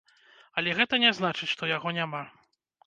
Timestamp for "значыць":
1.21-1.51